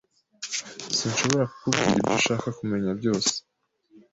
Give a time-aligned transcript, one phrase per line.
[0.97, 3.31] Sinshobora kukubwira ibyo ushaka kumenya byose.